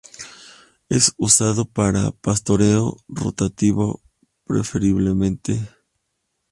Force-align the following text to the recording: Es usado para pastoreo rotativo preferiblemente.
Es 0.89 1.13
usado 1.17 1.65
para 1.65 2.09
pastoreo 2.09 2.97
rotativo 3.07 4.01
preferiblemente. 4.45 5.69